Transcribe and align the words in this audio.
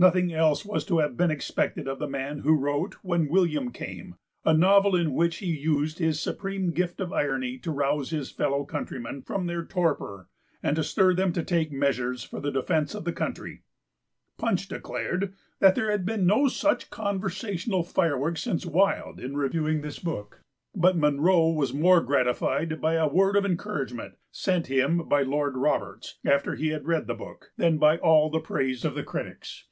p. 0.00 0.04
xviiNothing 0.04 0.30
else 0.32 0.64
was 0.64 0.84
to 0.84 0.98
have 1.00 1.16
been 1.16 1.32
expected 1.32 1.88
of 1.88 1.98
the 1.98 2.06
man 2.06 2.38
who 2.38 2.54
wrote 2.56 2.94
When 3.02 3.28
William 3.28 3.72
Came, 3.72 4.14
a 4.44 4.54
novel 4.54 4.94
in 4.94 5.12
which 5.12 5.38
he 5.38 5.46
used 5.46 5.98
his 5.98 6.22
supreme 6.22 6.70
gift 6.70 7.00
of 7.00 7.12
irony 7.12 7.58
to 7.58 7.72
rouse 7.72 8.10
his 8.10 8.30
fellow 8.30 8.64
countrymen 8.64 9.22
from 9.22 9.46
their 9.48 9.64
torpor 9.64 10.28
and 10.62 10.76
to 10.76 10.84
stir 10.84 11.14
them 11.14 11.32
to 11.32 11.42
take 11.42 11.72
measures 11.72 12.22
for 12.22 12.38
the 12.38 12.52
defence 12.52 12.94
of 12.94 13.02
the 13.02 13.12
country. 13.12 13.62
Punch 14.36 14.68
declared 14.68 15.34
that 15.58 15.74
there 15.74 15.90
had 15.90 16.06
been 16.06 16.24
no 16.28 16.46
such 16.46 16.90
conversational 16.90 17.82
fireworks 17.82 18.44
since 18.44 18.64
Wilde, 18.64 19.18
in 19.18 19.36
reviewing 19.36 19.80
this 19.82 19.98
book, 19.98 20.42
but 20.76 20.96
Munro 20.96 21.50
was 21.50 21.74
more 21.74 22.00
gratified 22.00 22.80
by 22.80 22.94
a 22.94 23.08
word 23.08 23.34
of 23.34 23.44
encouragement 23.44 24.14
sent 24.30 24.68
him 24.68 24.98
by 25.08 25.22
Lord 25.22 25.56
Roberts, 25.56 26.20
after 26.24 26.54
he 26.54 26.68
had 26.68 26.86
read 26.86 27.08
the 27.08 27.14
book, 27.16 27.50
than 27.56 27.78
by 27.78 27.96
all 27.98 28.30
the 28.30 28.38
praise 28.38 28.84
of 28.84 28.94
the 28.94 29.02
critics. 29.02 29.64